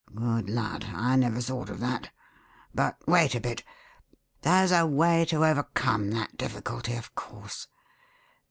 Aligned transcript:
"Good 0.15 0.49
lud! 0.49 0.85
I 0.85 1.15
never 1.15 1.39
thought 1.39 1.69
of 1.69 1.79
that. 1.81 2.09
But 2.73 2.97
wait 3.07 3.35
a 3.35 3.39
bit. 3.39 3.63
There's 4.41 4.71
a 4.71 4.83
way 4.87 5.25
to 5.25 5.45
overcome 5.45 6.09
that 6.09 6.37
difficulty, 6.39 6.95
of 6.95 7.13
course. 7.13 7.67